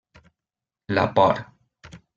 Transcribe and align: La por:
La 0.87 1.07
por: 1.13 1.45